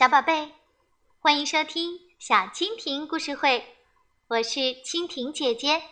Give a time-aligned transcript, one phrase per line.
[0.00, 0.52] 小宝贝，
[1.18, 3.62] 欢迎收听小蜻蜓故事会，
[4.28, 5.82] 我是蜻蜓姐姐。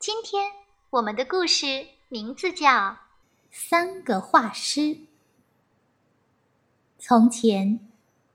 [0.00, 0.50] 今天
[0.90, 2.68] 我们的故事名字叫
[3.52, 4.80] 《三个画师》。
[6.98, 7.78] 从前，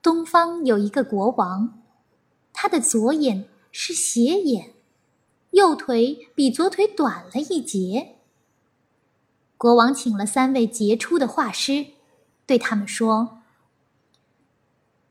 [0.01, 1.83] 东方有一个国王，
[2.53, 4.71] 他的左眼是斜眼，
[5.51, 8.19] 右腿比左腿短了一截。
[9.57, 11.87] 国王请了三位杰出的画师，
[12.45, 13.41] 对他们说。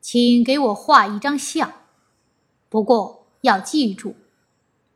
[0.04, 1.72] 请给我画一张像，
[2.68, 4.14] 不过要记住，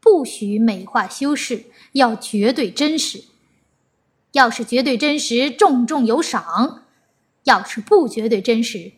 [0.00, 3.24] 不许美化修饰，要绝对真实。
[4.32, 6.82] 要是绝对真实，重重有赏；
[7.44, 8.92] 要是不绝对真实，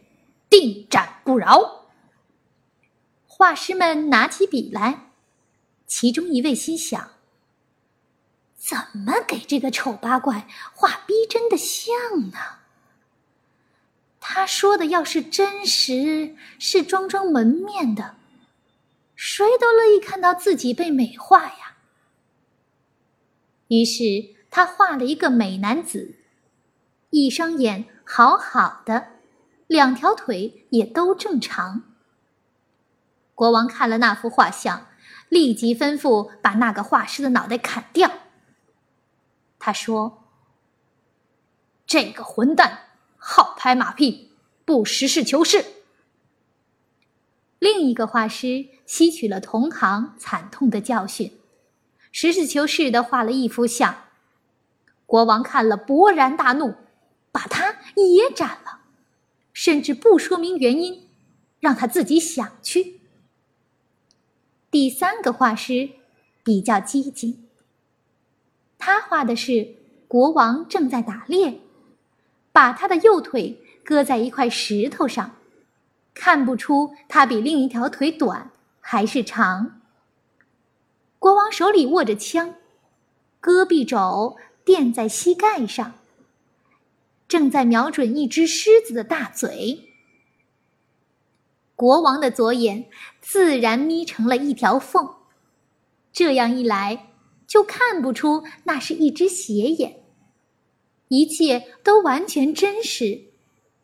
[0.49, 1.85] 定斩不饶。
[3.29, 5.13] 画师们拿起笔来，
[5.87, 7.13] 其中一位心想：
[8.57, 11.95] 怎么给这个丑八怪画逼真的像
[12.33, 12.39] 呢？
[14.41, 18.17] 他说的要是真实，是装装门面的，
[19.15, 21.77] 谁都乐意看到自己被美化呀。
[23.69, 26.15] 于是他画了一个美男子，
[27.11, 29.09] 一双眼好好的，
[29.67, 31.83] 两条腿也都正常。
[33.35, 34.87] 国王看了那幅画像，
[35.29, 38.11] 立即吩咐把那个画师的脑袋砍掉。
[39.59, 40.25] 他说
[41.85, 42.87] ：“这个混蛋！”
[43.23, 44.30] 好拍马屁，
[44.71, 45.65] 不实事求是。
[47.59, 51.33] 另一个画师吸取了同行惨痛的教训，
[52.13, 54.05] 实事求是的画了一幅像。
[55.07, 56.77] 国王看了勃然大怒，
[57.33, 58.83] 把他也斩了，
[59.53, 61.09] 甚至不说明原因，
[61.59, 63.01] 让他自己想去。
[64.71, 65.91] 第三个画师
[66.45, 67.41] 比较积极，
[68.79, 69.75] 他画的是
[70.07, 71.59] 国王正在打猎。
[72.53, 75.37] 把他的右腿搁在一块石头上，
[76.15, 78.51] 看不出它比另一条腿短
[78.81, 79.81] 还是长。
[81.19, 82.55] 国王手里握着枪，
[83.41, 85.95] 戈壁肘垫在膝盖上，
[87.29, 89.89] 正在瞄准一只狮子的大嘴。
[91.75, 95.15] 国王的左眼自然眯成了一条缝，
[96.13, 97.09] 这样一来
[97.47, 100.03] 就看不出那是一只斜眼。
[101.09, 103.30] 一切都完全真实，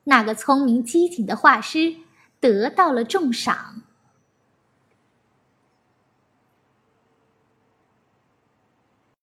[0.08, 1.96] 那个聪明机警的画师
[2.38, 3.82] 得到了重赏。